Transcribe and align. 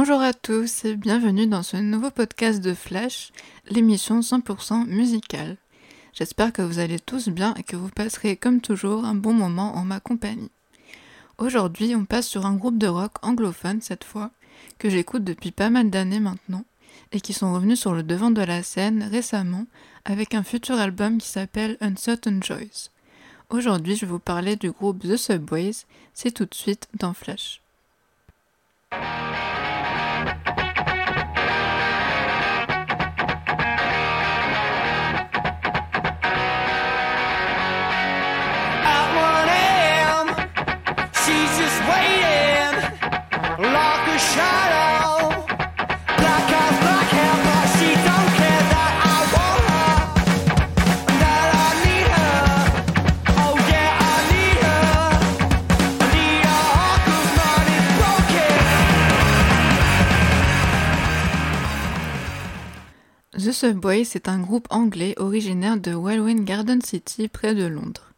Bonjour 0.00 0.20
à 0.20 0.32
tous 0.32 0.84
et 0.84 0.94
bienvenue 0.94 1.48
dans 1.48 1.64
ce 1.64 1.76
nouveau 1.76 2.12
podcast 2.12 2.60
de 2.60 2.72
Flash, 2.72 3.32
l'émission 3.68 4.20
100% 4.20 4.86
musicale. 4.86 5.56
J'espère 6.12 6.52
que 6.52 6.62
vous 6.62 6.78
allez 6.78 7.00
tous 7.00 7.28
bien 7.30 7.52
et 7.54 7.64
que 7.64 7.74
vous 7.74 7.88
passerez 7.88 8.36
comme 8.36 8.60
toujours 8.60 9.04
un 9.04 9.16
bon 9.16 9.32
moment 9.32 9.74
en 9.74 9.84
ma 9.84 9.98
compagnie. 9.98 10.52
Aujourd'hui, 11.38 11.96
on 11.96 12.04
passe 12.04 12.28
sur 12.28 12.46
un 12.46 12.54
groupe 12.54 12.78
de 12.78 12.86
rock 12.86 13.10
anglophone 13.22 13.80
cette 13.80 14.04
fois, 14.04 14.30
que 14.78 14.88
j'écoute 14.88 15.24
depuis 15.24 15.50
pas 15.50 15.68
mal 15.68 15.90
d'années 15.90 16.20
maintenant, 16.20 16.62
et 17.10 17.20
qui 17.20 17.32
sont 17.32 17.52
revenus 17.52 17.80
sur 17.80 17.92
le 17.92 18.04
devant 18.04 18.30
de 18.30 18.42
la 18.42 18.62
scène 18.62 19.02
récemment 19.02 19.66
avec 20.04 20.32
un 20.32 20.44
futur 20.44 20.78
album 20.78 21.18
qui 21.18 21.26
s'appelle 21.26 21.76
Uncertain 21.80 22.38
Joys. 22.40 22.90
Aujourd'hui, 23.50 23.96
je 23.96 24.06
vais 24.06 24.12
vous 24.12 24.20
parler 24.20 24.54
du 24.54 24.70
groupe 24.70 25.02
The 25.02 25.16
Subways, 25.16 25.86
c'est 26.14 26.30
tout 26.30 26.44
de 26.44 26.54
suite 26.54 26.86
dans 26.94 27.14
Flash. 27.14 27.62
The 63.58 63.72
Subway, 63.72 64.04
c'est 64.04 64.28
un 64.28 64.38
groupe 64.38 64.68
anglais 64.70 65.14
originaire 65.16 65.78
de 65.78 65.90
Welwyn 65.90 66.44
Garden 66.44 66.80
City 66.80 67.26
près 67.26 67.56
de 67.56 67.66
Londres. 67.66 68.12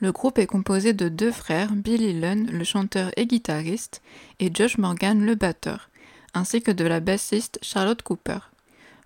Le 0.00 0.10
groupe 0.10 0.36
est 0.36 0.48
composé 0.48 0.92
de 0.94 1.08
deux 1.08 1.30
frères, 1.30 1.70
Billy 1.70 2.18
Lunn, 2.18 2.50
le 2.50 2.64
chanteur 2.64 3.12
et 3.16 3.26
guitariste, 3.26 4.02
et 4.40 4.50
Josh 4.52 4.78
Morgan, 4.78 5.24
le 5.24 5.36
batteur, 5.36 5.90
ainsi 6.34 6.60
que 6.60 6.72
de 6.72 6.84
la 6.84 6.98
bassiste 6.98 7.60
Charlotte 7.62 8.02
Cooper. 8.02 8.40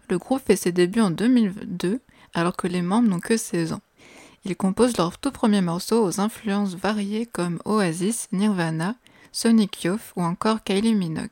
Le 0.09 0.17
groupe 0.17 0.41
fait 0.47 0.57
ses 0.57 0.73
débuts 0.73 1.03
en 1.03 1.11
2002, 1.11 2.01
alors 2.33 2.57
que 2.57 2.67
les 2.67 2.81
membres 2.81 3.11
n'ont 3.11 3.21
que 3.21 3.37
16 3.37 3.75
ans. 3.75 3.83
Ils 4.47 4.57
composent 4.57 4.97
leurs 4.97 5.19
tout 5.19 5.33
premiers 5.33 5.61
morceaux 5.61 6.03
aux 6.03 6.19
influences 6.19 6.77
variées 6.77 7.27
comme 7.27 7.61
Oasis, 7.67 8.29
Nirvana, 8.33 8.97
Sonic 9.33 9.85
Youth 9.85 10.15
ou 10.17 10.23
encore 10.23 10.65
Kylie 10.65 10.95
Minogue. 10.95 11.29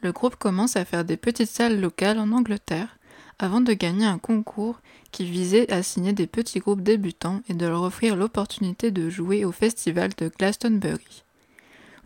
Le 0.00 0.12
groupe 0.12 0.36
commence 0.36 0.76
à 0.76 0.84
faire 0.84 1.04
des 1.04 1.16
petites 1.16 1.50
salles 1.50 1.80
locales 1.80 2.20
en 2.20 2.30
Angleterre, 2.30 2.98
avant 3.38 3.60
de 3.60 3.72
gagner 3.72 4.06
un 4.06 4.18
concours 4.18 4.80
qui 5.12 5.24
visait 5.24 5.70
à 5.72 5.82
signer 5.82 6.12
des 6.12 6.26
petits 6.26 6.60
groupes 6.60 6.82
débutants 6.82 7.42
et 7.48 7.54
de 7.54 7.66
leur 7.66 7.82
offrir 7.82 8.16
l'opportunité 8.16 8.90
de 8.90 9.10
jouer 9.10 9.44
au 9.44 9.52
festival 9.52 10.10
de 10.16 10.30
Glastonbury. 10.38 11.24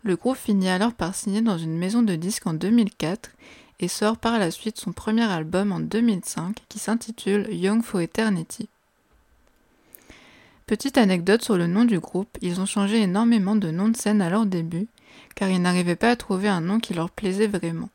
Le 0.03 0.15
groupe 0.15 0.37
finit 0.37 0.69
alors 0.69 0.93
par 0.93 1.15
signer 1.15 1.41
dans 1.41 1.57
une 1.57 1.77
maison 1.77 2.01
de 2.01 2.15
disques 2.15 2.47
en 2.47 2.53
2004 2.53 3.31
et 3.79 3.87
sort 3.87 4.17
par 4.17 4.39
la 4.39 4.51
suite 4.51 4.79
son 4.79 4.91
premier 4.91 5.23
album 5.23 5.71
en 5.71 5.79
2005 5.79 6.57
qui 6.69 6.79
s'intitule 6.79 7.47
Young 7.51 7.83
for 7.83 8.01
Eternity. 8.01 8.69
Petite 10.65 10.97
anecdote 10.97 11.41
sur 11.41 11.57
le 11.57 11.65
nom 11.65 11.83
du 11.83 11.99
groupe, 11.99 12.37
ils 12.41 12.61
ont 12.61 12.65
changé 12.65 13.01
énormément 13.01 13.55
de 13.55 13.71
nom 13.71 13.87
de 13.89 13.97
scène 13.97 14.21
à 14.21 14.29
leur 14.29 14.45
début, 14.45 14.87
car 15.35 15.49
ils 15.49 15.61
n'arrivaient 15.61 15.95
pas 15.95 16.11
à 16.11 16.15
trouver 16.15 16.47
un 16.47 16.61
nom 16.61 16.79
qui 16.79 16.93
leur 16.93 17.09
plaisait 17.09 17.47
vraiment. 17.47 17.89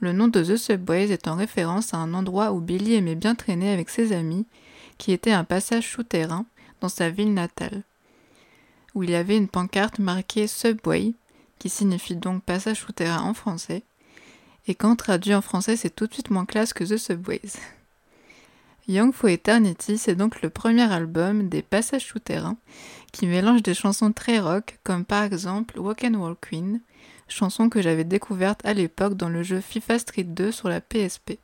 Le 0.00 0.12
nom 0.12 0.28
de 0.28 0.42
The 0.42 0.56
Subways 0.56 1.10
est 1.10 1.26
en 1.26 1.34
référence 1.34 1.92
à 1.92 1.96
un 1.96 2.14
endroit 2.14 2.52
où 2.52 2.60
Billy 2.60 2.94
aimait 2.94 3.16
bien 3.16 3.34
traîner 3.34 3.72
avec 3.72 3.90
ses 3.90 4.12
amis, 4.12 4.46
qui 4.96 5.12
était 5.12 5.32
un 5.32 5.44
passage 5.44 5.90
souterrain 5.90 6.46
dans 6.80 6.88
sa 6.88 7.10
ville 7.10 7.34
natale, 7.34 7.82
où 8.94 9.02
il 9.02 9.14
avait 9.14 9.36
une 9.36 9.48
pancarte 9.48 9.98
marquée 9.98 10.46
Subway, 10.46 11.14
qui 11.58 11.68
signifie 11.68 12.14
donc 12.14 12.44
passage 12.44 12.80
souterrain 12.80 13.22
en 13.22 13.34
français, 13.34 13.82
et 14.68 14.74
quand 14.74 14.94
traduit 14.94 15.34
en 15.34 15.40
français 15.40 15.76
c'est 15.76 15.94
tout 15.94 16.06
de 16.06 16.12
suite 16.12 16.30
moins 16.30 16.46
classe 16.46 16.72
que 16.72 16.84
The 16.84 16.96
Subways. 16.96 17.54
Young 18.86 19.12
for 19.12 19.28
Eternity, 19.28 19.98
c'est 19.98 20.14
donc 20.14 20.40
le 20.40 20.48
premier 20.48 20.90
album 20.90 21.48
des 21.48 21.60
passages 21.60 22.06
souterrains 22.06 22.56
qui 23.12 23.26
mélange 23.26 23.62
des 23.62 23.74
chansons 23.74 24.12
très 24.12 24.38
rock 24.38 24.78
comme 24.82 25.04
par 25.04 25.24
exemple 25.24 25.78
Walk 25.78 26.04
and 26.04 26.18
Roll 26.18 26.36
Queen, 26.40 26.80
chanson 27.28 27.68
que 27.68 27.82
j'avais 27.82 28.04
découverte 28.04 28.64
à 28.64 28.74
l'époque 28.74 29.14
dans 29.14 29.28
le 29.28 29.42
jeu 29.42 29.60
FIFA 29.60 29.98
Street 29.98 30.24
2 30.24 30.52
sur 30.52 30.68
la 30.68 30.80
PSP. 30.80 31.38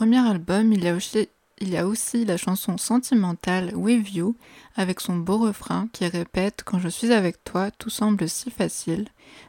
Premier 0.00 0.26
album, 0.26 0.72
il 0.72 0.82
y, 0.82 0.90
aussi, 0.90 1.28
il 1.58 1.68
y 1.68 1.76
a 1.76 1.86
aussi 1.86 2.24
la 2.24 2.38
chanson 2.38 2.78
sentimentale 2.78 3.72
With 3.74 4.14
You, 4.14 4.34
avec 4.74 4.98
son 4.98 5.16
beau 5.16 5.36
refrain 5.36 5.88
qui 5.92 6.06
répète 6.06 6.62
Quand 6.64 6.78
je 6.78 6.88
suis 6.88 7.12
avec 7.12 7.44
toi, 7.44 7.70
tout 7.70 7.90
semble 7.90 8.26
si 8.26 8.50
facile. 8.50 9.08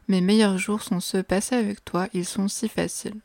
Mes 0.10 0.20
meilleurs 0.20 0.58
jours 0.58 0.84
sont 0.84 1.00
ceux 1.00 1.24
passés 1.24 1.56
avec 1.56 1.86
toi, 1.86 2.10
ils 2.14 2.26
sont 2.26 2.50
si 2.50 2.68
faciles. 2.68 3.22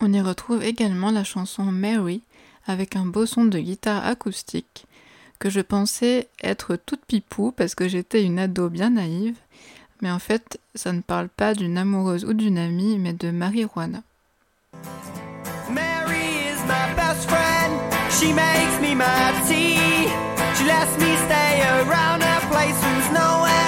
On 0.00 0.12
y 0.12 0.20
retrouve 0.20 0.62
également 0.64 1.10
la 1.10 1.24
chanson 1.24 1.64
Mary 1.64 2.22
avec 2.66 2.96
un 2.96 3.04
beau 3.04 3.26
son 3.26 3.44
de 3.44 3.58
guitare 3.58 4.04
acoustique 4.06 4.86
que 5.38 5.50
je 5.50 5.60
pensais 5.60 6.28
être 6.42 6.76
toute 6.76 7.04
pipou 7.06 7.52
parce 7.52 7.74
que 7.74 7.88
j'étais 7.88 8.24
une 8.24 8.38
ado 8.38 8.68
bien 8.68 8.90
naïve, 8.90 9.36
mais 10.00 10.10
en 10.10 10.18
fait 10.18 10.58
ça 10.74 10.92
ne 10.92 11.00
parle 11.00 11.28
pas 11.28 11.54
d'une 11.54 11.78
amoureuse 11.78 12.24
ou 12.24 12.32
d'une 12.32 12.58
amie 12.58 12.98
mais 12.98 13.12
de 13.12 13.30
marijuana. 13.30 14.02
Mary 15.70 16.52
is 16.52 16.60
my 16.66 16.94
best 16.96 17.28
friend. 17.28 17.72
She 18.10 18.32
makes 18.32 18.80
me 18.80 18.94
my. 18.94 19.30
She 20.56 20.64
lets 20.66 20.96
me 20.98 21.16
stay 21.26 21.62
around 21.62 22.22
her 22.22 22.40
place. 22.50 22.78
There's 22.80 23.12
nowhere 23.12 23.59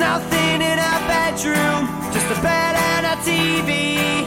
nothing 0.00 0.62
in 0.62 0.78
our 0.78 1.00
bedroom, 1.06 1.84
just 2.10 2.26
a 2.32 2.42
bed 2.42 2.74
and 2.74 3.04
a 3.04 3.16
TV. 3.20 4.24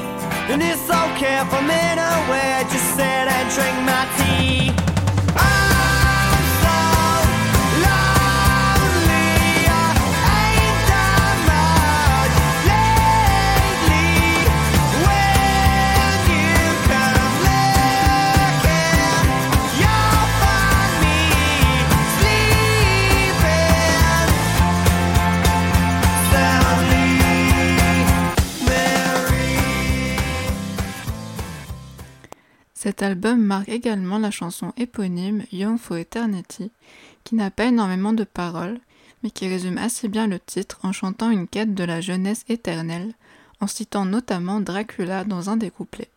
And 0.52 0.62
it's 0.62 0.88
okay 0.88 1.42
if 1.42 1.52
I'm 1.52 1.70
in 1.70 1.98
a 1.98 2.14
way, 2.30 2.64
just 2.72 2.96
sit 2.96 3.02
and 3.02 3.48
drink 3.56 3.78
my 3.90 4.06
tea. 4.18 4.83
Cet 32.84 33.02
album 33.02 33.42
marque 33.42 33.70
également 33.70 34.20
la 34.20 34.30
chanson 34.30 34.74
éponyme 34.76 35.46
Young 35.54 35.78
for 35.78 35.96
Eternity, 35.96 36.70
qui 37.24 37.36
n'a 37.36 37.50
pas 37.50 37.68
énormément 37.68 38.12
de 38.12 38.26
paroles, 38.26 38.78
mais 39.24 39.32
qui 39.32 39.48
résume 39.48 39.78
assez 39.78 40.10
bien 40.10 40.28
le 40.28 40.38
titre 40.38 40.80
en 40.84 40.92
chantant 40.92 41.32
une 41.32 41.48
quête 41.48 41.74
de 41.74 41.86
la 41.86 42.02
jeunesse 42.02 42.44
éternelle, 42.50 43.14
en 43.62 43.68
citant 43.68 44.04
notamment 44.04 44.60
Dracula 44.60 45.24
dans 45.24 45.50
un 45.50 45.56
des 45.56 45.72
couplets. 45.72 46.10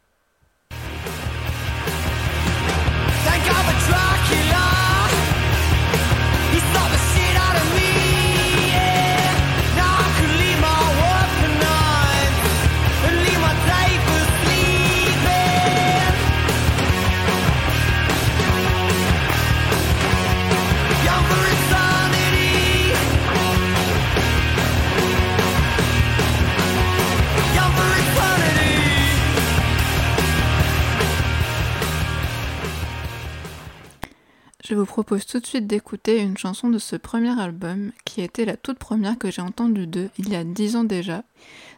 Je 34.68 34.74
vous 34.74 34.84
propose 34.84 35.26
tout 35.26 35.38
de 35.38 35.46
suite 35.46 35.68
d'écouter 35.68 36.20
une 36.20 36.36
chanson 36.36 36.68
de 36.68 36.78
ce 36.78 36.96
premier 36.96 37.40
album, 37.40 37.92
qui 38.04 38.20
était 38.20 38.44
la 38.44 38.56
toute 38.56 38.80
première 38.80 39.16
que 39.16 39.30
j'ai 39.30 39.40
entendue 39.40 39.86
d'eux 39.86 40.10
il 40.18 40.28
y 40.28 40.34
a 40.34 40.42
dix 40.42 40.74
ans 40.74 40.82
déjà. 40.82 41.22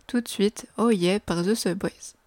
Tout 0.07 0.23
de 0.23 0.29
suite, 0.29 0.65
Oh 0.79 0.91
Yeah 0.91 1.21
par 1.21 1.45
The 1.45 1.55
Subways. 1.55 2.18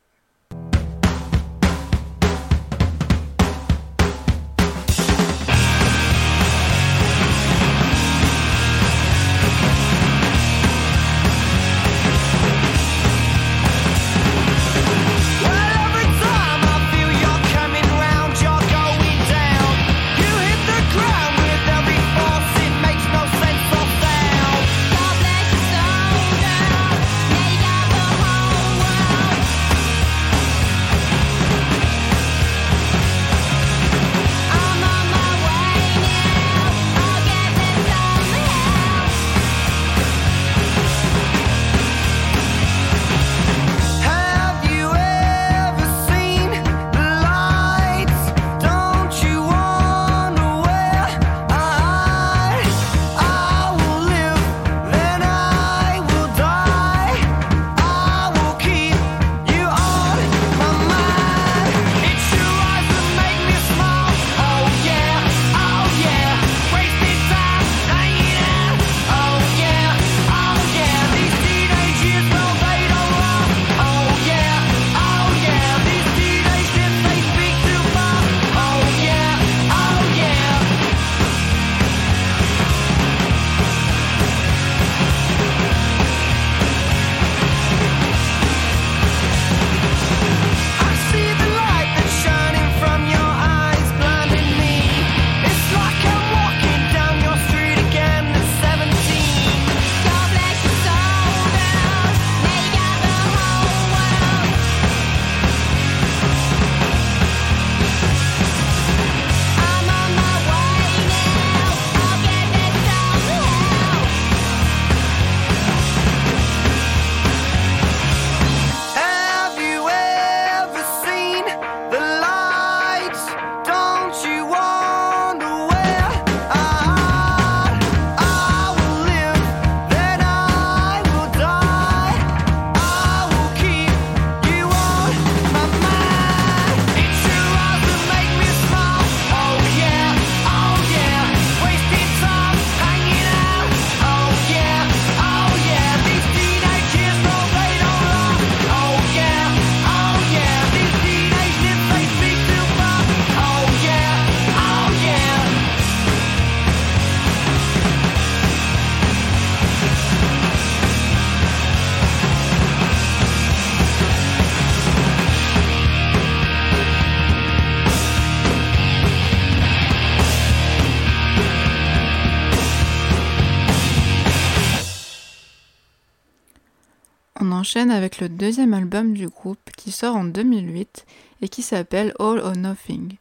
Avec 177.79 178.19
le 178.19 178.27
deuxième 178.27 178.73
album 178.73 179.13
du 179.13 179.29
groupe 179.29 179.69
qui 179.77 179.91
sort 179.91 180.17
en 180.17 180.25
2008 180.25 181.05
et 181.41 181.47
qui 181.47 181.61
s'appelle 181.61 182.13
All 182.19 182.39
or 182.39 182.57
Nothing. 182.57 183.15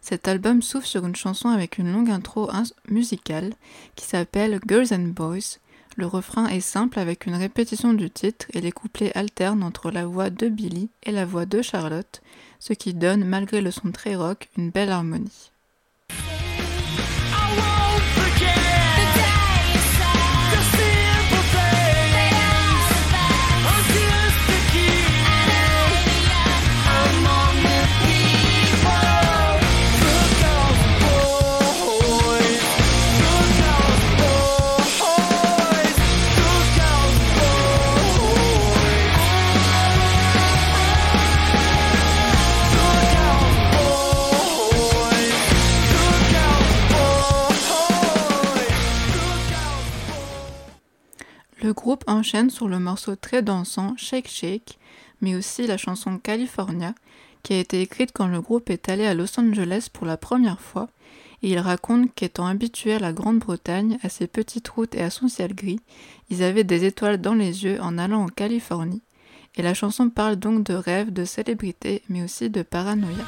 Cet 0.00 0.26
album 0.26 0.62
s'ouvre 0.62 0.86
sur 0.86 1.04
une 1.04 1.16
chanson 1.16 1.50
avec 1.50 1.76
une 1.76 1.92
longue 1.92 2.08
intro 2.08 2.48
musicale 2.88 3.52
qui 3.96 4.06
s'appelle 4.06 4.58
Girls 4.66 4.94
and 4.94 5.12
Boys. 5.14 5.58
Le 5.96 6.06
refrain 6.06 6.46
est 6.46 6.60
simple 6.60 6.98
avec 6.98 7.26
une 7.26 7.34
répétition 7.34 7.92
du 7.92 8.08
titre 8.10 8.46
et 8.54 8.62
les 8.62 8.72
couplets 8.72 9.14
alternent 9.14 9.62
entre 9.62 9.90
la 9.90 10.06
voix 10.06 10.30
de 10.30 10.48
Billy 10.48 10.88
et 11.02 11.12
la 11.12 11.26
voix 11.26 11.44
de 11.44 11.60
Charlotte, 11.60 12.22
ce 12.58 12.72
qui 12.72 12.94
donne, 12.94 13.24
malgré 13.24 13.60
le 13.60 13.70
son 13.70 13.92
très 13.92 14.16
rock, 14.16 14.48
une 14.56 14.70
belle 14.70 14.90
harmonie. 14.90 15.50
Groupe 52.00 52.16
enchaîne 52.16 52.50
sur 52.50 52.68
le 52.68 52.78
morceau 52.78 53.14
très 53.14 53.42
dansant 53.42 53.94
Shake 53.96 54.28
Shake, 54.28 54.78
mais 55.20 55.34
aussi 55.34 55.66
la 55.66 55.76
chanson 55.76 56.18
California, 56.18 56.94
qui 57.42 57.52
a 57.52 57.58
été 57.58 57.82
écrite 57.82 58.12
quand 58.14 58.26
le 58.26 58.40
groupe 58.40 58.70
est 58.70 58.88
allé 58.88 59.06
à 59.06 59.12
Los 59.12 59.38
Angeles 59.38 59.88
pour 59.92 60.06
la 60.06 60.16
première 60.16 60.60
fois, 60.60 60.88
et 61.42 61.50
il 61.50 61.58
raconte 61.58 62.14
qu'étant 62.14 62.46
habitués 62.46 62.94
à 62.94 62.98
la 62.98 63.12
Grande-Bretagne, 63.12 63.98
à 64.02 64.08
ses 64.08 64.26
petites 64.26 64.68
routes 64.68 64.94
et 64.94 65.02
à 65.02 65.10
son 65.10 65.28
ciel 65.28 65.54
gris, 65.54 65.80
ils 66.30 66.42
avaient 66.42 66.64
des 66.64 66.84
étoiles 66.84 67.20
dans 67.20 67.34
les 67.34 67.64
yeux 67.64 67.78
en 67.82 67.98
allant 67.98 68.22
en 68.22 68.28
Californie, 68.28 69.02
et 69.56 69.62
la 69.62 69.74
chanson 69.74 70.08
parle 70.08 70.36
donc 70.36 70.64
de 70.64 70.74
rêves, 70.74 71.12
de 71.12 71.26
célébrités, 71.26 72.02
mais 72.08 72.22
aussi 72.22 72.48
de 72.48 72.62
paranoïa. 72.62 73.24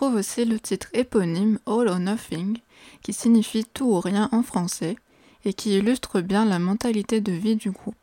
On 0.00 0.06
retrouve 0.06 0.20
aussi 0.20 0.46
le 0.46 0.58
titre 0.58 0.88
éponyme 0.94 1.58
All 1.66 1.86
or 1.86 1.98
Nothing, 1.98 2.56
qui 3.02 3.12
signifie 3.12 3.66
tout 3.66 3.84
ou 3.84 4.00
rien 4.00 4.30
en 4.32 4.42
français, 4.42 4.96
et 5.44 5.52
qui 5.52 5.76
illustre 5.76 6.22
bien 6.22 6.46
la 6.46 6.58
mentalité 6.58 7.20
de 7.20 7.32
vie 7.32 7.56
du 7.56 7.70
groupe. 7.70 7.96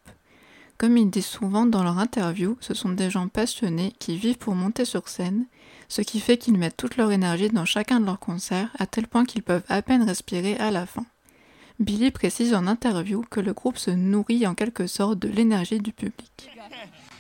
Comme 0.78 0.96
ils 0.96 1.10
disent 1.10 1.26
souvent 1.26 1.66
dans 1.66 1.84
leur 1.84 1.98
interview, 1.98 2.56
ce 2.60 2.76
sont 2.76 2.90
des 2.90 3.10
gens 3.10 3.30
passionnés 3.30 3.96
qui 3.98 4.16
vivent 4.16 4.38
pour 4.38 4.54
monter 4.54 4.86
sur 4.86 5.10
scène, 5.10 5.48
ce 5.88 6.04
qui 6.04 6.20
fait 6.20 6.38
qu'ils 6.38 6.60
mettent 6.60 6.78
toute 6.78 6.98
leur 6.98 7.12
énergie 7.12 7.50
dans 7.50 7.66
chacun 7.66 8.00
de 8.00 8.06
leurs 8.06 8.20
concerts 8.20 8.70
à 8.78 8.86
tel 8.86 9.08
point 9.08 9.26
qu'ils 9.26 9.42
peuvent 9.42 9.66
à 9.68 9.82
peine 9.82 10.04
respirer 10.04 10.56
à 10.58 10.70
la 10.70 10.86
fin. 10.86 11.06
Billy 11.80 12.12
précise 12.12 12.54
en 12.54 12.68
interview 12.68 13.24
que 13.32 13.40
le 13.40 13.54
groupe 13.54 13.80
se 13.80 13.90
nourrit 13.90 14.46
en 14.46 14.54
quelque 14.54 14.86
sorte 14.86 15.18
de 15.18 15.30
l'énergie 15.30 15.80
du 15.80 15.94
public. 15.94 16.52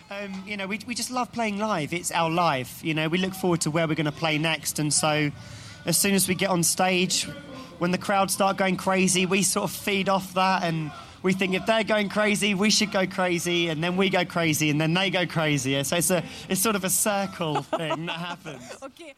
Um, 0.09 0.43
you 0.47 0.55
know, 0.55 0.67
we, 0.67 0.79
we 0.87 0.95
just 0.95 1.11
love 1.11 1.31
playing 1.33 1.57
live. 1.57 1.91
It's 1.91 2.11
our 2.11 2.29
life. 2.29 2.83
You 2.83 2.93
know, 2.93 3.09
we 3.09 3.17
look 3.17 3.33
forward 3.33 3.61
to 3.61 3.71
where 3.71 3.87
we're 3.87 3.95
going 3.95 4.05
to 4.05 4.11
play 4.11 4.37
next. 4.37 4.79
And 4.79 4.93
so, 4.93 5.31
as 5.85 5.97
soon 5.97 6.15
as 6.15 6.29
we 6.29 6.35
get 6.35 6.49
on 6.49 6.63
stage, 6.63 7.27
when 7.79 7.91
the 7.91 7.97
crowd 7.97 8.31
start 8.31 8.55
going 8.57 8.77
crazy, 8.77 9.25
we 9.25 9.43
sort 9.43 9.65
of 9.65 9.75
feed 9.75 10.07
off 10.07 10.33
that. 10.35 10.63
And 10.63 10.91
we 11.23 11.33
think 11.33 11.55
if 11.55 11.65
they're 11.65 11.83
going 11.83 12.07
crazy, 12.07 12.53
we 12.53 12.69
should 12.69 12.91
go 12.91 13.05
crazy. 13.05 13.67
And 13.67 13.83
then 13.83 13.97
we 13.97 14.09
go 14.09 14.23
crazy. 14.23 14.69
And 14.69 14.79
then 14.79 14.93
they 14.93 15.09
go 15.09 15.25
crazy. 15.25 15.83
So 15.83 15.97
it's, 15.97 16.09
a, 16.09 16.23
it's 16.47 16.61
sort 16.61 16.77
of 16.77 16.85
a 16.85 16.89
circle 16.89 17.61
thing 17.77 18.05
that 18.05 18.19
happens. 18.19 18.77
Okay. 18.81 19.13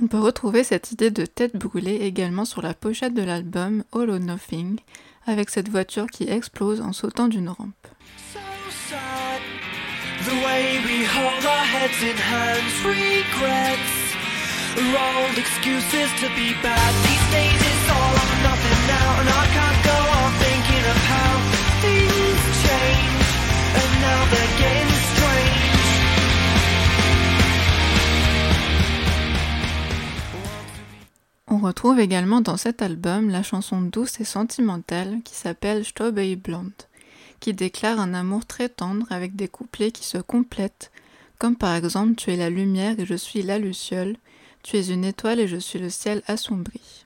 On 0.00 0.06
peut 0.06 0.20
retrouver 0.20 0.64
cette 0.64 0.92
idée 0.92 1.10
de 1.10 1.26
tête 1.26 1.56
brûlée 1.56 1.96
également 1.96 2.44
sur 2.44 2.62
la 2.62 2.74
pochette 2.74 3.14
de 3.14 3.22
l'album 3.22 3.84
All 3.92 4.08
or 4.08 4.20
Nothing, 4.20 4.78
avec 5.26 5.50
cette 5.50 5.68
voiture 5.68 6.06
qui 6.06 6.28
explose 6.28 6.80
en 6.80 6.92
sautant 6.92 7.28
d'une 7.28 7.48
rampe. 7.48 7.88
So 8.32 8.38
The 10.62 10.68
way 10.68 10.78
we 10.78 11.02
hold 11.04 11.44
our 11.44 11.66
heads 11.74 12.00
in 12.02 12.16
hands, 12.16 12.74
regrets 12.86 13.94
are 14.78 14.94
old 15.10 15.36
excuses 15.36 16.08
to 16.22 16.28
be 16.38 16.54
bad. 16.62 16.92
These 17.02 17.26
days 17.34 17.60
it's 17.70 17.88
all 17.90 18.14
or 18.22 18.34
nothing 18.46 18.80
now, 18.86 19.10
and 19.20 19.28
I 19.42 19.44
can't 19.56 19.80
go 19.90 19.98
on 20.18 20.30
thinking 20.44 20.84
of 20.92 20.98
how 21.14 21.32
things 21.82 22.42
change, 22.62 23.26
and 23.80 23.90
now 24.06 24.20
they're 24.30 24.54
getting 24.62 25.02
strange. 25.10 25.82
On 31.48 31.58
retrouve 31.58 31.98
également 31.98 32.40
dans 32.40 32.56
cet 32.56 32.82
album 32.82 33.30
la 33.30 33.42
chanson 33.42 33.80
douce 33.82 34.20
et 34.20 34.24
sentimentale 34.24 35.22
qui 35.24 35.34
s'appelle 35.34 35.84
Strawberry 35.84 36.36
Blonde 36.36 36.70
qui 37.42 37.52
déclare 37.52 37.98
un 37.98 38.14
amour 38.14 38.46
très 38.46 38.68
tendre 38.68 39.04
avec 39.10 39.34
des 39.34 39.48
couplets 39.48 39.90
qui 39.90 40.04
se 40.04 40.18
complètent, 40.18 40.92
comme 41.38 41.56
par 41.56 41.74
exemple 41.74 42.14
Tu 42.14 42.30
es 42.32 42.36
la 42.36 42.50
lumière 42.50 43.00
et 43.00 43.04
je 43.04 43.16
suis 43.16 43.42
la 43.42 43.58
luciole, 43.58 44.16
tu 44.62 44.76
es 44.76 44.90
une 44.90 45.04
étoile 45.04 45.40
et 45.40 45.48
je 45.48 45.56
suis 45.56 45.80
le 45.80 45.90
ciel 45.90 46.22
assombri. 46.28 47.04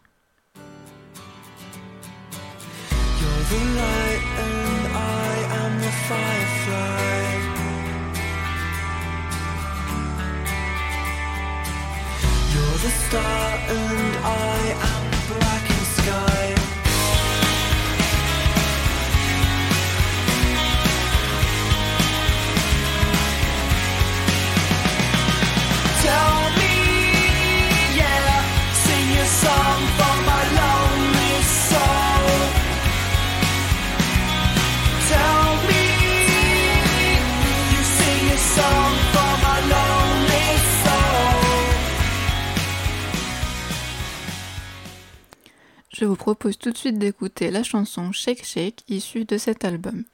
Vous 46.16 46.22
propose 46.22 46.56
tout 46.56 46.70
de 46.70 46.78
suite 46.78 46.98
d'écouter 46.98 47.50
la 47.50 47.62
chanson 47.62 48.10
Shake 48.10 48.42
Shake 48.42 48.84
issue 48.88 49.26
de 49.26 49.36
cet 49.36 49.66
album. 49.66 50.04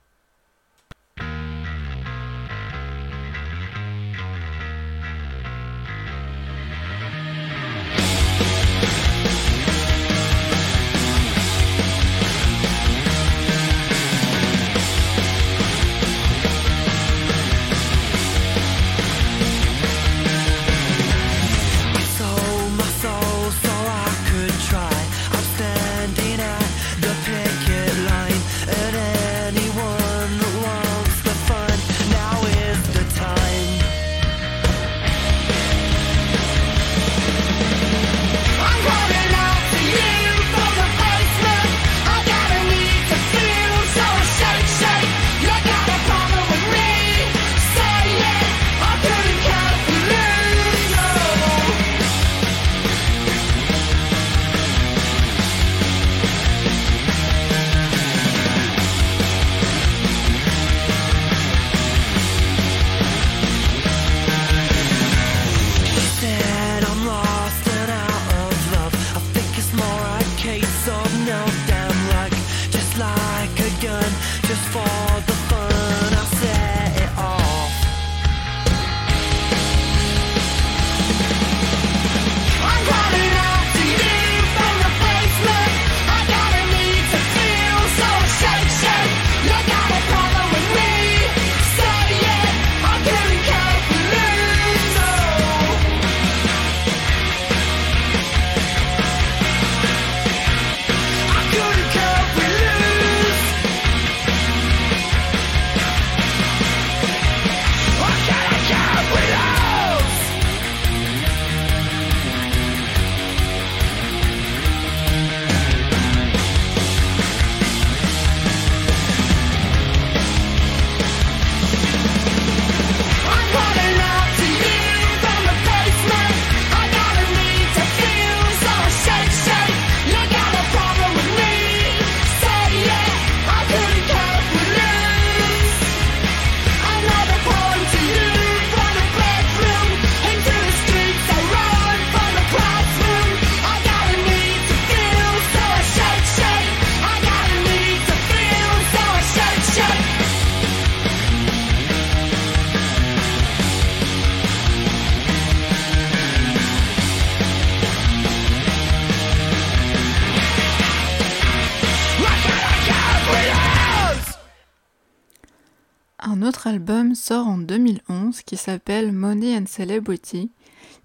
Qui 168.52 168.58
s'appelle 168.58 169.12
Money 169.12 169.56
and 169.56 169.64
Celebrity, 169.66 170.50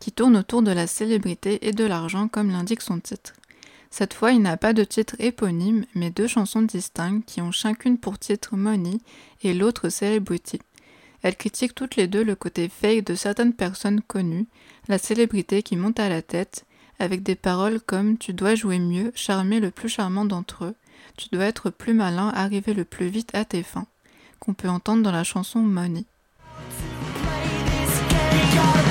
qui 0.01 0.11
tourne 0.11 0.35
autour 0.35 0.61
de 0.63 0.71
la 0.71 0.85
célébrité 0.85 1.65
et 1.65 1.71
de 1.71 1.85
l'argent 1.85 2.27
comme 2.27 2.51
l'indique 2.51 2.81
son 2.81 2.99
titre. 2.99 3.31
Cette 3.89 4.13
fois, 4.13 4.33
il 4.33 4.41
n'a 4.41 4.57
pas 4.57 4.73
de 4.73 4.83
titre 4.83 5.15
éponyme, 5.19 5.85
mais 5.95 6.09
deux 6.09 6.27
chansons 6.27 6.63
distinctes 6.63 7.25
qui 7.25 7.39
ont 7.39 7.53
chacune 7.53 7.99
pour 7.99 8.19
titre 8.19 8.57
Money 8.57 8.97
et 9.43 9.53
l'autre 9.53 9.87
Celebrity. 9.87 10.59
Elles 11.21 11.37
critiquent 11.37 11.73
toutes 11.73 11.95
les 11.95 12.07
deux 12.07 12.25
le 12.25 12.35
côté 12.35 12.67
fake 12.67 13.05
de 13.05 13.15
certaines 13.15 13.53
personnes 13.53 14.01
connues, 14.01 14.47
la 14.89 14.97
célébrité 14.97 15.63
qui 15.63 15.77
monte 15.77 16.01
à 16.01 16.09
la 16.09 16.21
tête, 16.21 16.65
avec 16.99 17.23
des 17.23 17.35
paroles 17.35 17.79
comme 17.79 18.17
Tu 18.17 18.33
dois 18.33 18.55
jouer 18.55 18.77
mieux, 18.77 19.13
charmer 19.15 19.61
le 19.61 19.71
plus 19.71 19.87
charmant 19.87 20.25
d'entre 20.25 20.65
eux, 20.65 20.75
tu 21.15 21.29
dois 21.31 21.45
être 21.45 21.69
plus 21.69 21.93
malin, 21.93 22.27
arriver 22.27 22.73
le 22.73 22.83
plus 22.83 23.07
vite 23.07 23.33
à 23.33 23.45
tes 23.45 23.63
fins, 23.63 23.87
qu'on 24.41 24.53
peut 24.53 24.67
entendre 24.67 25.01
dans 25.01 25.13
la 25.13 25.23
chanson 25.23 25.61
Money. 25.61 26.03
got 28.53 28.86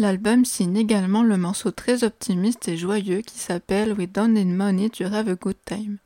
L'album 0.00 0.44
signe 0.44 0.76
également 0.76 1.22
le 1.22 1.36
morceau 1.36 1.70
très 1.70 2.02
optimiste 2.02 2.66
et 2.66 2.76
joyeux 2.76 3.20
qui 3.20 3.38
s'appelle 3.38 3.92
We 3.92 4.08
Don't 4.08 4.32
Need 4.32 4.48
Money 4.48 4.90
to 4.90 5.04
Have 5.04 5.28
a 5.28 5.36
Good 5.36 5.58
Time, 5.64 5.98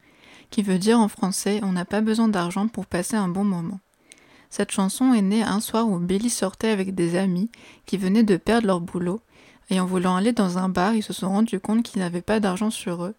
qui 0.51 0.63
veut 0.63 0.79
dire 0.79 1.01
en 1.01 1.09
français 1.09 1.61
On 1.63 1.73
n'a 1.73 1.87
pas 1.87 2.03
besoin 2.03 2.29
d'argent 2.29 2.69
pour 2.69 2.85
passer 2.85 3.17
un 3.17 3.29
bon 3.29 3.45
moment. 3.45 3.81
Cette 4.51 4.73
chanson 4.73 5.15
est 5.15 5.23
née 5.23 5.43
un 5.43 5.61
soir 5.61 5.89
où 5.89 5.99
Billy 5.99 6.29
sortait 6.29 6.69
avec 6.69 6.95
des 6.95 7.17
amis 7.17 7.51
qui 7.87 7.97
venaient 7.97 8.25
de 8.25 8.37
perdre 8.37 8.67
leur 8.67 8.83
boulot, 8.83 9.23
et 9.71 9.81
en 9.81 9.87
voulant 9.87 10.17
aller 10.17 10.33
dans 10.33 10.59
un 10.59 10.69
bar, 10.69 10.95
ils 10.95 11.03
se 11.03 11.15
sont 11.15 11.31
rendus 11.31 11.61
compte 11.61 11.83
qu'ils 11.83 12.03
n'avaient 12.03 12.21
pas 12.21 12.41
d'argent 12.41 12.71
sur 12.71 13.05
eux. 13.05 13.15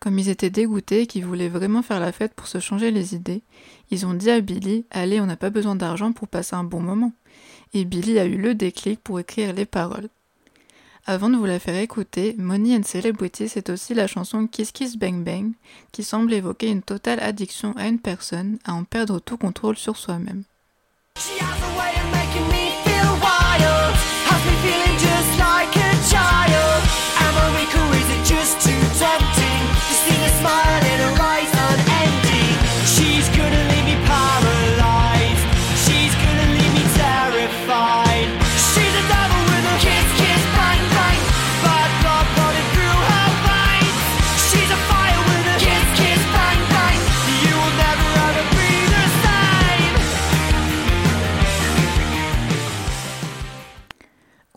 Comme 0.00 0.18
ils 0.18 0.28
étaient 0.28 0.50
dégoûtés 0.50 1.02
et 1.02 1.06
qu'ils 1.06 1.26
voulaient 1.26 1.48
vraiment 1.48 1.82
faire 1.82 2.00
la 2.00 2.12
fête 2.12 2.34
pour 2.34 2.46
se 2.46 2.60
changer 2.60 2.90
les 2.90 3.14
idées, 3.14 3.42
ils 3.90 4.06
ont 4.06 4.14
dit 4.14 4.30
à 4.30 4.40
Billy 4.40 4.84
Allez, 4.90 5.20
on 5.20 5.26
n'a 5.26 5.36
pas 5.36 5.50
besoin 5.50 5.74
d'argent 5.74 6.12
pour 6.12 6.28
passer 6.28 6.54
un 6.54 6.64
bon 6.64 6.80
moment 6.80 7.12
et 7.74 7.84
Billy 7.84 8.18
a 8.18 8.24
eu 8.24 8.36
le 8.36 8.54
déclic 8.54 9.00
pour 9.00 9.20
écrire 9.20 9.52
les 9.52 9.66
paroles. 9.66 10.08
Avant 11.06 11.30
de 11.30 11.36
vous 11.36 11.46
la 11.46 11.58
faire 11.58 11.78
écouter, 11.80 12.34
Money 12.36 12.76
and 12.76 12.82
Celebrity, 12.82 13.48
c'est 13.48 13.70
aussi 13.70 13.94
la 13.94 14.06
chanson 14.06 14.46
Kiss 14.46 14.72
Kiss 14.72 14.96
Bang 14.96 15.24
Bang, 15.24 15.52
qui 15.90 16.04
semble 16.04 16.34
évoquer 16.34 16.68
une 16.68 16.82
totale 16.82 17.20
addiction 17.20 17.74
à 17.76 17.88
une 17.88 17.98
personne, 17.98 18.58
à 18.64 18.74
en 18.74 18.84
perdre 18.84 19.18
tout 19.18 19.38
contrôle 19.38 19.76
sur 19.76 19.96
soi-même. 19.96 20.42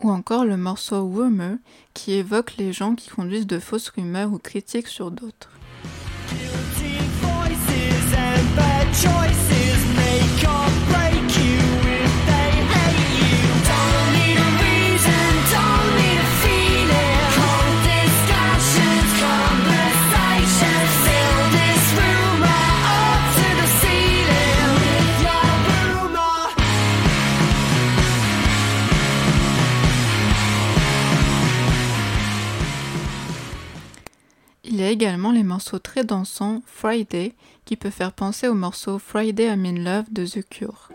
Ou 0.04 0.10
encore 0.10 0.46
le 0.46 0.58
morceau 0.58 1.08
Rumor 1.08 1.58
qui 1.94 2.14
évoque 2.14 2.58
les 2.58 2.74
gens 2.74 2.96
qui 2.96 3.10
conduisent 3.10 3.48
de 3.48 3.60
fausses 3.60 3.90
rumeurs 3.90 4.34
ou 4.34 4.38
critiques 4.38 4.88
sur 4.88 5.12
d'autres. 5.12 5.50
Également 34.91 35.32
les 35.32 35.43
morceaux 35.43 35.80
très 35.80 36.04
dansants 36.04 36.62
Friday 36.65 37.34
qui 37.65 37.77
peut 37.77 37.89
faire 37.89 38.12
penser 38.12 38.47
au 38.47 38.54
morceau 38.54 38.99
Friday 38.99 39.47
I'm 39.47 39.65
in 39.65 39.84
Love 39.84 40.06
de 40.12 40.25
The 40.25 40.47
Cure. 40.47 40.89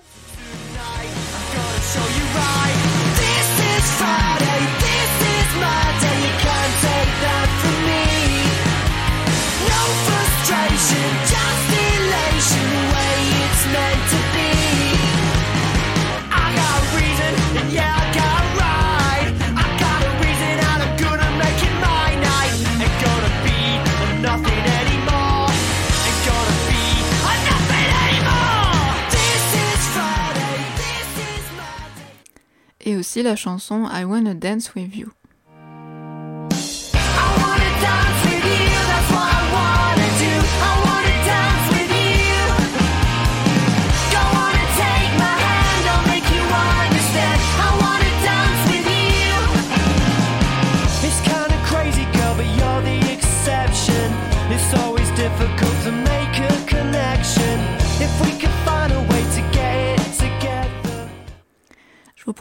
Et 32.86 32.96
aussi 32.96 33.22
la 33.22 33.36
chanson 33.36 33.86
I 33.92 34.04
Wanna 34.04 34.32
Dance 34.32 34.74
With 34.74 34.96
You. 34.96 35.10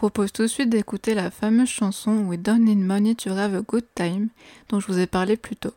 Propose 0.09 0.31
tout 0.31 0.43
de 0.43 0.47
suite 0.47 0.69
d'écouter 0.69 1.15
la 1.15 1.31
fameuse 1.31 1.67
chanson 1.67 2.27
We 2.27 2.37
Don't 2.37 2.59
Need 2.59 2.77
Money 2.77 3.15
to 3.15 3.31
Have 3.31 3.55
a 3.55 3.61
Good 3.61 3.87
Time 3.95 4.27
dont 4.69 4.79
je 4.79 4.85
vous 4.85 4.99
ai 4.99 5.07
parlé 5.07 5.35
plus 5.35 5.55
tôt. 5.55 5.73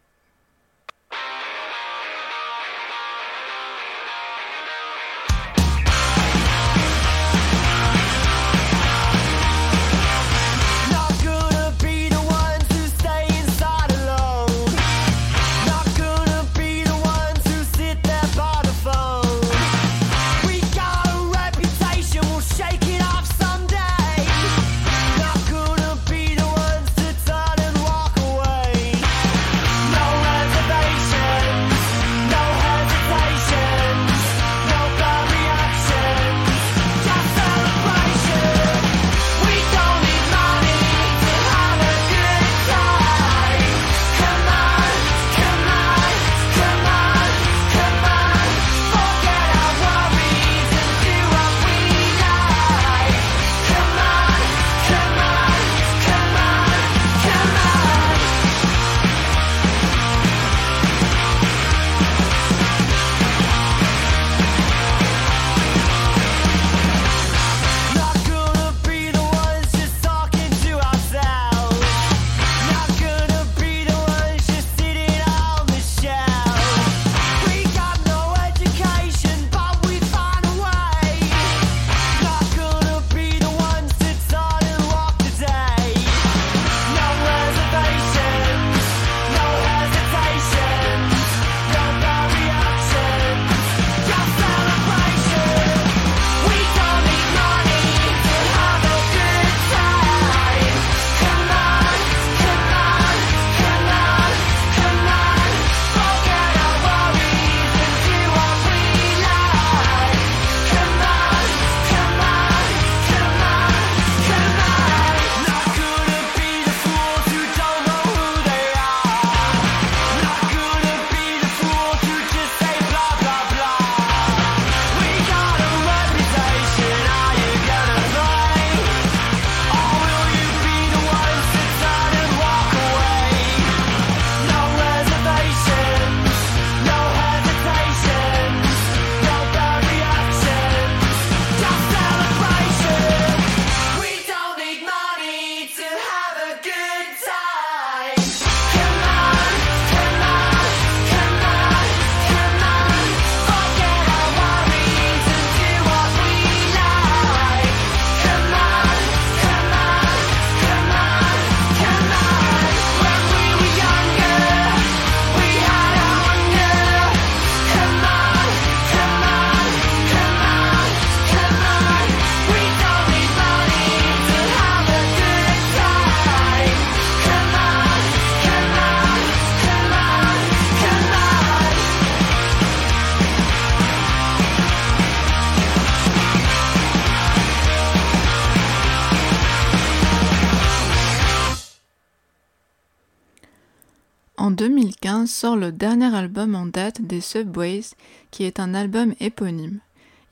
2015 194.59 195.31
sort 195.31 195.55
le 195.55 195.71
dernier 195.71 196.13
album 196.13 196.57
en 196.57 196.67
date 196.67 197.01
des 197.01 197.21
Subways, 197.21 197.91
qui 198.33 198.43
est 198.43 198.59
un 198.59 198.75
album 198.75 199.15
éponyme. 199.21 199.79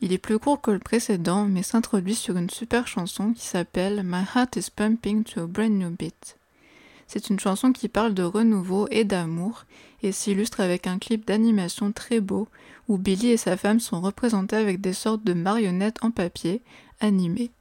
Il 0.01 0.13
est 0.13 0.19
plus 0.19 0.41
court 0.41 0.61
que 0.61 0.73
le 0.73 0.81
précédent, 0.81 1.45
mais 1.45 1.63
s'introduit 1.63 2.17
sur 2.17 2.37
une 2.37 2.51
super 2.51 2.89
chanson 2.89 3.33
qui 3.33 3.47
s'appelle 3.47 4.03
My 4.05 4.25
Heart 4.35 4.57
is 4.57 4.71
Pumping 4.75 5.23
to 5.23 5.43
a 5.43 5.47
Brand 5.47 5.71
New 5.71 5.91
Beat. 5.91 6.39
C'est 7.07 7.31
une 7.31 7.39
chanson 7.39 7.71
qui 7.71 7.87
parle 7.89 8.15
de 8.15 8.25
renouveau 8.25 8.89
et 8.91 9.05
d'amour 9.05 9.65
et 10.03 10.11
s'illustre 10.11 10.61
avec 10.61 10.89
un 10.89 10.99
clip 10.99 11.25
d'animation 11.25 11.93
très 11.93 12.19
beau 12.19 12.49
où 12.89 12.99
Billy 12.99 13.29
et 13.29 13.37
sa 13.37 13.57
femme 13.57 13.79
sont 13.79 14.01
représentés 14.01 14.57
avec 14.57 14.81
des 14.81 14.93
sortes 14.93 15.23
de 15.23 15.35
marionnettes 15.35 16.03
en 16.03 16.11
papier 16.11 16.63
animées. 16.99 17.53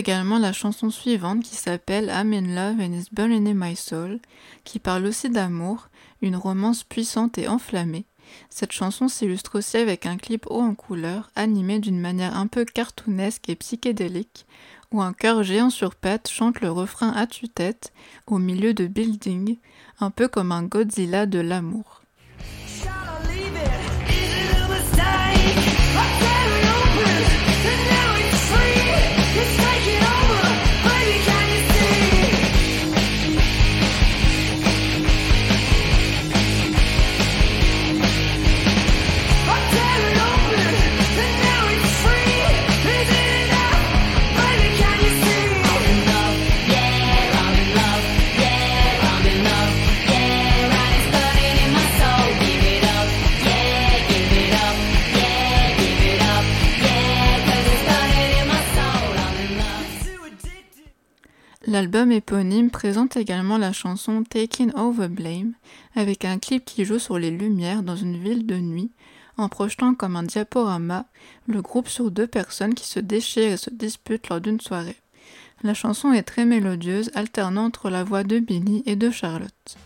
Également 0.00 0.38
la 0.38 0.54
chanson 0.54 0.88
suivante 0.88 1.42
qui 1.42 1.56
s'appelle 1.56 2.10
I'm 2.10 2.32
in 2.32 2.54
Love 2.54 2.80
and 2.80 2.94
It's 2.94 3.12
Burning 3.12 3.46
in 3.46 3.54
My 3.54 3.76
Soul, 3.76 4.18
qui 4.64 4.78
parle 4.78 5.04
aussi 5.04 5.28
d'amour, 5.28 5.90
une 6.22 6.36
romance 6.36 6.84
puissante 6.84 7.36
et 7.36 7.48
enflammée. 7.48 8.06
Cette 8.48 8.72
chanson 8.72 9.08
s'illustre 9.08 9.58
aussi 9.58 9.76
avec 9.76 10.06
un 10.06 10.16
clip 10.16 10.46
haut 10.48 10.62
en 10.62 10.74
couleur, 10.74 11.30
animé 11.36 11.80
d'une 11.80 12.00
manière 12.00 12.34
un 12.34 12.46
peu 12.46 12.64
cartoonesque 12.64 13.50
et 13.50 13.56
psychédélique, 13.56 14.46
où 14.90 15.02
un 15.02 15.12
cœur 15.12 15.42
géant 15.42 15.68
sur 15.68 15.94
pattes 15.94 16.30
chante 16.30 16.62
le 16.62 16.70
refrain 16.70 17.10
à 17.10 17.26
tue-tête 17.26 17.92
au 18.26 18.38
milieu 18.38 18.72
de 18.72 18.86
buildings, 18.86 19.58
un 20.00 20.10
peu 20.10 20.28
comme 20.28 20.50
un 20.50 20.62
Godzilla 20.62 21.26
de 21.26 21.40
l'amour. 21.40 21.99
L'album 61.80 62.12
éponyme 62.12 62.68
présente 62.68 63.16
également 63.16 63.56
la 63.56 63.72
chanson 63.72 64.22
Taking 64.22 64.70
Over 64.76 65.08
Blame, 65.08 65.54
avec 65.96 66.26
un 66.26 66.38
clip 66.38 66.62
qui 66.66 66.84
joue 66.84 66.98
sur 66.98 67.18
les 67.18 67.30
lumières 67.30 67.82
dans 67.82 67.96
une 67.96 68.22
ville 68.22 68.44
de 68.44 68.56
nuit, 68.56 68.90
en 69.38 69.48
projetant 69.48 69.94
comme 69.94 70.14
un 70.14 70.22
diaporama 70.22 71.06
le 71.46 71.62
groupe 71.62 71.88
sur 71.88 72.10
deux 72.10 72.26
personnes 72.26 72.74
qui 72.74 72.86
se 72.86 73.00
déchirent 73.00 73.52
et 73.52 73.56
se 73.56 73.70
disputent 73.70 74.28
lors 74.28 74.42
d'une 74.42 74.60
soirée. 74.60 74.98
La 75.62 75.72
chanson 75.72 76.12
est 76.12 76.22
très 76.22 76.44
mélodieuse, 76.44 77.10
alternant 77.14 77.64
entre 77.64 77.88
la 77.88 78.04
voix 78.04 78.24
de 78.24 78.40
Billy 78.40 78.82
et 78.84 78.96
de 78.96 79.10
Charlotte. 79.10 79.78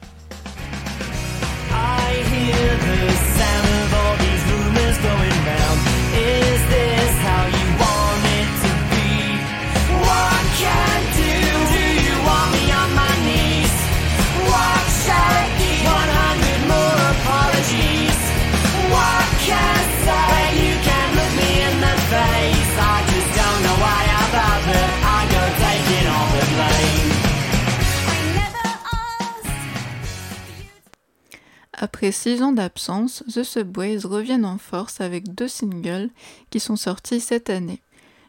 Après 31.76 32.12
six 32.12 32.42
ans 32.42 32.52
d'absence, 32.52 33.24
The 33.32 33.42
Subways 33.42 34.00
reviennent 34.04 34.44
en 34.44 34.58
force 34.58 35.00
avec 35.00 35.34
deux 35.34 35.48
singles 35.48 36.10
qui 36.50 36.60
sont 36.60 36.76
sortis 36.76 37.20
cette 37.20 37.50
année. 37.50 37.80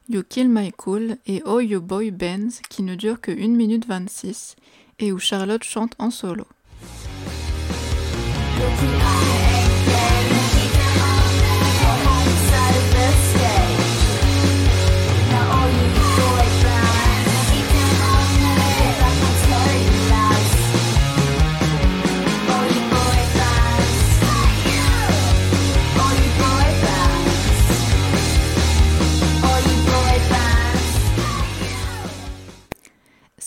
You 0.10 0.24
Kill 0.28 0.50
My 0.50 0.72
Cool 0.72 1.18
et 1.28 1.42
Oh 1.46 1.60
You 1.60 1.82
Boy 1.82 2.12
Bands 2.12 2.62
qui 2.70 2.84
ne 2.84 2.96
durent 2.96 3.22
que 3.22 3.32
1 3.32 3.56
minute 3.56 3.88
26 3.88 4.56
et 5.00 5.12
où 5.12 5.20
Charlotte 5.20 5.64
chante 5.64 5.94
en 6.00 6.10
solo. 6.10 6.46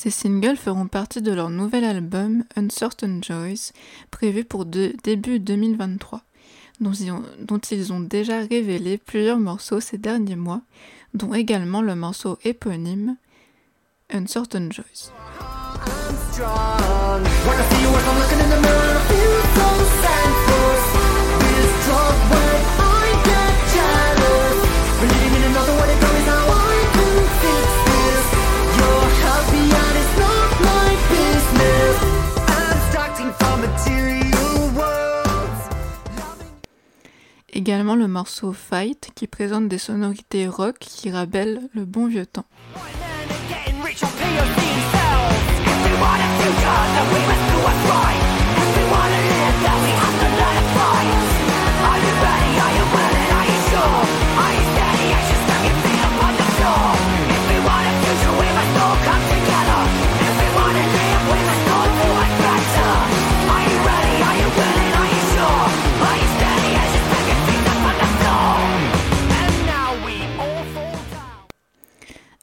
Ces 0.00 0.10
singles 0.10 0.56
feront 0.56 0.86
partie 0.86 1.20
de 1.22 1.32
leur 1.32 1.50
nouvel 1.50 1.82
album 1.82 2.44
Uncertain 2.54 3.18
Joys, 3.20 3.72
prévu 4.12 4.44
pour 4.44 4.64
début 4.64 5.40
2023, 5.40 6.22
dont 6.78 6.92
ils, 6.92 7.92
ont, 7.92 7.98
déjà 7.98 8.38
révélé 8.38 8.96
plusieurs 8.96 9.40
morceaux 9.40 9.80
ces 9.80 9.98
derniers 9.98 10.36
mois, 10.36 10.60
dont 11.14 11.34
également 11.34 11.82
le 11.82 11.96
morceau 11.96 12.38
éponyme 12.44 13.16
Uncertain 14.08 14.68
Joys. 14.70 15.10
Le 37.96 38.06
morceau 38.06 38.52
Fight 38.52 39.10
qui 39.14 39.26
présente 39.26 39.66
des 39.66 39.78
sonorités 39.78 40.46
rock 40.46 40.76
qui 40.78 41.10
rappellent 41.10 41.68
le 41.72 41.86
bon 41.86 42.06
vieux 42.06 42.26
temps. 42.26 42.44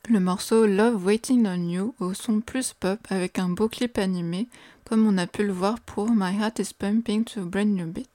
Le 0.07 0.19
morceau 0.19 0.67
Love 0.67 1.03
Waiting 1.03 1.47
on 1.47 1.67
You 1.67 1.95
au 1.99 2.13
son 2.13 2.39
plus 2.39 2.73
pop 2.73 2.99
avec 3.09 3.39
un 3.39 3.49
beau 3.49 3.67
clip 3.67 3.97
animé, 3.97 4.47
comme 4.83 5.07
on 5.07 5.17
a 5.17 5.25
pu 5.25 5.43
le 5.43 5.51
voir 5.51 5.79
pour 5.79 6.11
My 6.11 6.31
Heart 6.31 6.59
is 6.59 6.73
Pumping 6.77 7.23
to 7.25 7.41
a 7.41 7.45
Brand 7.45 7.75
New 7.75 7.87
Beat. 7.87 8.14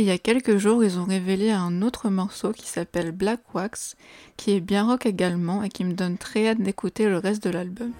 Et 0.00 0.04
il 0.04 0.06
y 0.06 0.12
a 0.12 0.16
quelques 0.16 0.56
jours, 0.56 0.82
ils 0.82 0.98
ont 0.98 1.04
révélé 1.04 1.50
un 1.50 1.82
autre 1.82 2.08
morceau 2.08 2.52
qui 2.52 2.66
s'appelle 2.66 3.12
Black 3.12 3.40
Wax, 3.54 3.96
qui 4.38 4.52
est 4.52 4.60
bien 4.60 4.86
rock 4.86 5.04
également 5.04 5.62
et 5.62 5.68
qui 5.68 5.84
me 5.84 5.92
donne 5.92 6.16
très 6.16 6.48
hâte 6.48 6.62
d'écouter 6.62 7.04
le 7.04 7.18
reste 7.18 7.44
de 7.44 7.50
l'album. 7.50 7.92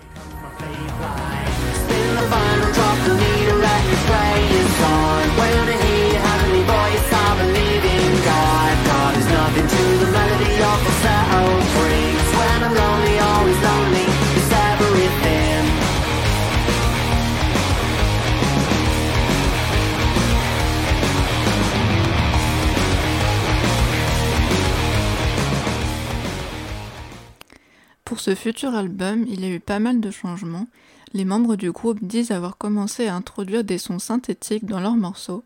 Pour 28.10 28.18
ce 28.18 28.34
futur 28.34 28.74
album, 28.74 29.24
il 29.28 29.42
y 29.42 29.44
a 29.44 29.54
eu 29.54 29.60
pas 29.60 29.78
mal 29.78 30.00
de 30.00 30.10
changements. 30.10 30.66
Les 31.12 31.24
membres 31.24 31.54
du 31.54 31.70
groupe 31.70 32.02
disent 32.02 32.32
avoir 32.32 32.56
commencé 32.56 33.06
à 33.06 33.14
introduire 33.14 33.62
des 33.62 33.78
sons 33.78 34.00
synthétiques 34.00 34.64
dans 34.64 34.80
leurs 34.80 34.96
morceaux, 34.96 35.44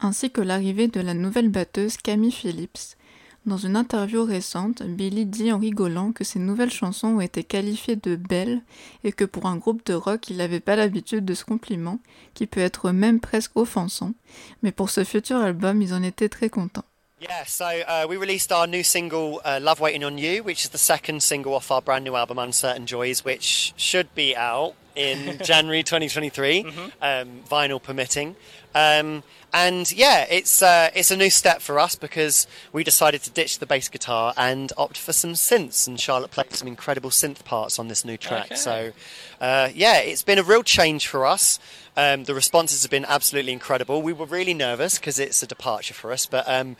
ainsi 0.00 0.30
que 0.30 0.40
l'arrivée 0.40 0.88
de 0.88 1.02
la 1.02 1.12
nouvelle 1.12 1.50
batteuse 1.50 1.98
Camille 1.98 2.32
Phillips. 2.32 2.96
Dans 3.44 3.58
une 3.58 3.76
interview 3.76 4.24
récente, 4.24 4.82
Billy 4.82 5.26
dit 5.26 5.52
en 5.52 5.58
rigolant 5.58 6.12
que 6.12 6.24
ses 6.24 6.38
nouvelles 6.38 6.70
chansons 6.70 7.08
ont 7.08 7.20
été 7.20 7.44
qualifiées 7.44 7.96
de 7.96 8.16
belles 8.16 8.62
et 9.04 9.12
que 9.12 9.26
pour 9.26 9.44
un 9.44 9.58
groupe 9.58 9.84
de 9.84 9.92
rock, 9.92 10.30
il 10.30 10.38
n'avait 10.38 10.60
pas 10.60 10.76
l'habitude 10.76 11.26
de 11.26 11.34
ce 11.34 11.44
compliment, 11.44 12.00
qui 12.32 12.46
peut 12.46 12.60
être 12.60 12.90
même 12.90 13.20
presque 13.20 13.54
offensant, 13.54 14.14
mais 14.62 14.72
pour 14.72 14.88
ce 14.88 15.04
futur 15.04 15.36
album, 15.36 15.82
ils 15.82 15.92
en 15.92 16.02
étaient 16.02 16.30
très 16.30 16.48
contents. 16.48 16.86
Yeah, 17.20 17.44
so 17.46 17.66
uh, 17.66 18.06
we 18.08 18.16
released 18.16 18.52
our 18.52 18.68
new 18.68 18.84
single, 18.84 19.40
uh, 19.44 19.58
Love 19.60 19.80
Waiting 19.80 20.04
on 20.04 20.18
You, 20.18 20.44
which 20.44 20.64
is 20.64 20.70
the 20.70 20.78
second 20.78 21.20
single 21.22 21.52
off 21.54 21.70
our 21.72 21.82
brand 21.82 22.04
new 22.04 22.14
album, 22.14 22.38
Uncertain 22.38 22.86
Joys, 22.86 23.24
which 23.24 23.74
should 23.76 24.14
be 24.14 24.36
out 24.36 24.74
in 24.94 25.38
January 25.44 25.82
2023, 25.82 26.62
mm-hmm. 26.62 26.80
um, 27.02 27.40
vinyl 27.50 27.82
permitting. 27.82 28.36
Um, 28.72 29.24
and 29.52 29.90
yeah, 29.90 30.26
it's 30.30 30.62
uh, 30.62 30.90
it's 30.94 31.10
a 31.10 31.16
new 31.16 31.30
step 31.30 31.62
for 31.62 31.80
us 31.80 31.94
because 31.94 32.46
we 32.72 32.84
decided 32.84 33.22
to 33.22 33.30
ditch 33.30 33.58
the 33.58 33.66
bass 33.66 33.88
guitar 33.88 34.34
and 34.36 34.72
opt 34.76 34.98
for 34.98 35.12
some 35.12 35.32
synths. 35.32 35.88
And 35.88 35.98
Charlotte 35.98 36.30
played 36.30 36.52
some 36.52 36.68
incredible 36.68 37.10
synth 37.10 37.44
parts 37.44 37.78
on 37.78 37.88
this 37.88 38.04
new 38.04 38.18
track. 38.18 38.46
Okay. 38.46 38.54
So 38.56 38.92
uh, 39.40 39.70
yeah, 39.74 39.98
it's 39.98 40.22
been 40.22 40.38
a 40.38 40.42
real 40.42 40.62
change 40.62 41.08
for 41.08 41.26
us. 41.26 41.58
Um, 41.98 42.22
the 42.22 42.34
responses 42.34 42.82
have 42.82 42.92
been 42.92 43.04
absolutely 43.06 43.52
incredible. 43.52 44.02
We 44.02 44.12
were 44.12 44.24
really 44.24 44.54
nervous 44.54 45.00
because 45.00 45.18
it's 45.18 45.42
a 45.42 45.48
departure 45.48 45.94
for 45.94 46.12
us, 46.12 46.26
but 46.26 46.44
um, 46.46 46.76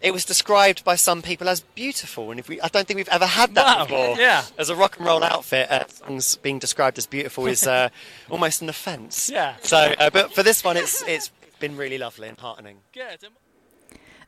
it 0.00 0.12
was 0.12 0.24
described 0.24 0.84
by 0.84 0.94
some 0.94 1.22
people 1.22 1.48
as 1.48 1.62
beautiful. 1.74 2.30
And 2.30 2.38
if 2.38 2.48
we, 2.48 2.60
I 2.60 2.68
don't 2.68 2.86
think 2.86 2.96
we've 2.96 3.08
ever 3.08 3.26
had 3.26 3.56
that 3.56 3.66
wow. 3.66 3.84
before. 3.84 4.16
Yeah. 4.16 4.44
As 4.58 4.70
a 4.70 4.76
rock 4.76 4.96
and 4.98 5.06
roll 5.06 5.24
outfit, 5.24 5.68
uh, 5.68 5.88
songs 5.88 6.36
being 6.36 6.60
described 6.60 6.98
as 6.98 7.06
beautiful 7.06 7.48
is 7.48 7.66
uh, 7.66 7.88
almost 8.30 8.62
an 8.62 8.68
offence. 8.68 9.28
Yeah. 9.28 9.56
So, 9.62 9.76
uh, 9.76 10.08
but 10.10 10.32
for 10.34 10.44
this 10.44 10.62
one, 10.62 10.76
it's 10.76 11.02
it's 11.02 11.32
been 11.58 11.76
really 11.76 11.98
lovely 11.98 12.28
and 12.28 12.38
heartening. 12.38 12.76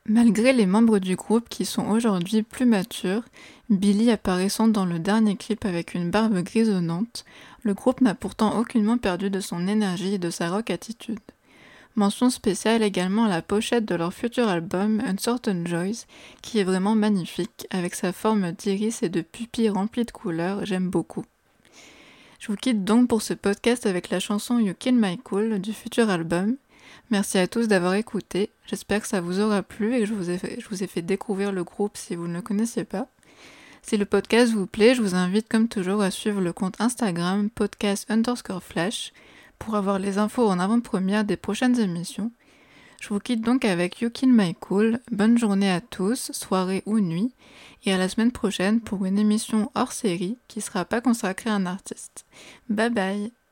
Malgré 0.05 0.51
les 0.51 0.65
membres 0.65 0.99
du 0.99 1.15
groupe 1.15 1.47
qui 1.47 1.63
sont 1.63 1.87
aujourd'hui 1.89 2.43
plus 2.43 2.65
matures, 2.65 3.23
Billy 3.69 4.11
apparaissant 4.11 4.67
dans 4.67 4.85
le 4.85 4.99
dernier 4.99 5.37
clip 5.37 5.63
avec 5.63 5.93
une 5.93 6.11
barbe 6.11 6.43
grisonnante, 6.43 7.23
le 7.63 7.73
groupe 7.73 8.01
n'a 8.01 8.13
pourtant 8.15 8.59
aucunement 8.59 8.97
perdu 8.97 9.29
de 9.29 9.39
son 9.39 9.67
énergie 9.67 10.15
et 10.15 10.19
de 10.19 10.29
sa 10.29 10.49
rock 10.49 10.69
attitude. 10.69 11.19
Mention 11.95 12.29
spéciale 12.29 12.83
également 12.83 13.25
à 13.25 13.29
la 13.29 13.41
pochette 13.41 13.85
de 13.85 13.95
leur 13.95 14.13
futur 14.13 14.47
album 14.47 15.01
Uncertain 15.05 15.65
Joys, 15.65 16.05
qui 16.41 16.59
est 16.59 16.63
vraiment 16.63 16.95
magnifique, 16.95 17.67
avec 17.69 17.95
sa 17.95 18.11
forme 18.13 18.51
d'iris 18.51 19.03
et 19.03 19.09
de 19.09 19.21
pupilles 19.21 19.69
remplies 19.69 20.05
de 20.05 20.11
couleurs, 20.11 20.65
j'aime 20.65 20.89
beaucoup. 20.89 21.25
Je 22.39 22.47
vous 22.47 22.57
quitte 22.57 22.83
donc 22.83 23.07
pour 23.07 23.21
ce 23.21 23.33
podcast 23.33 23.85
avec 23.85 24.09
la 24.09 24.19
chanson 24.19 24.59
You 24.59 24.73
Kill 24.77 24.95
My 24.95 25.17
Cool 25.17 25.59
du 25.59 25.73
futur 25.73 26.09
album, 26.09 26.57
Merci 27.09 27.37
à 27.37 27.47
tous 27.47 27.67
d'avoir 27.67 27.93
écouté. 27.93 28.49
J'espère 28.65 29.01
que 29.01 29.07
ça 29.07 29.21
vous 29.21 29.39
aura 29.39 29.61
plu 29.61 29.95
et 29.95 29.99
que 30.01 30.05
je 30.05 30.13
vous, 30.13 30.29
ai 30.29 30.37
fait, 30.37 30.59
je 30.59 30.67
vous 30.69 30.83
ai 30.83 30.87
fait 30.87 31.01
découvrir 31.01 31.51
le 31.51 31.63
groupe 31.63 31.97
si 31.97 32.15
vous 32.15 32.27
ne 32.27 32.35
le 32.35 32.41
connaissiez 32.41 32.85
pas. 32.85 33.07
Si 33.85 33.97
le 33.97 34.05
podcast 34.05 34.53
vous 34.53 34.65
plaît, 34.65 34.95
je 34.95 35.01
vous 35.01 35.13
invite 35.13 35.49
comme 35.49 35.67
toujours 35.67 36.01
à 36.01 36.09
suivre 36.09 36.39
le 36.39 36.53
compte 36.53 36.79
Instagram 36.79 37.49
podcast 37.49 38.09
underscore 38.09 38.63
flash 38.63 39.11
pour 39.59 39.75
avoir 39.75 39.99
les 39.99 40.17
infos 40.17 40.47
en 40.47 40.57
avant-première 40.57 41.25
des 41.25 41.35
prochaines 41.35 41.79
émissions. 41.79 42.31
Je 43.01 43.09
vous 43.09 43.19
quitte 43.19 43.41
donc 43.41 43.65
avec 43.65 43.99
You 43.99 44.09
Kill 44.09 44.31
My 44.31 44.55
Cool. 44.55 44.99
Bonne 45.11 45.37
journée 45.37 45.69
à 45.69 45.81
tous, 45.81 46.31
soirée 46.31 46.81
ou 46.85 47.01
nuit, 47.01 47.33
et 47.85 47.91
à 47.91 47.97
la 47.97 48.07
semaine 48.07 48.31
prochaine 48.31 48.79
pour 48.79 49.05
une 49.05 49.19
émission 49.19 49.69
hors 49.75 49.91
série 49.91 50.37
qui 50.47 50.61
sera 50.61 50.85
pas 50.85 51.01
consacrée 51.01 51.49
à 51.49 51.55
un 51.55 51.65
artiste. 51.65 52.25
Bye 52.69 52.89
bye 52.89 53.42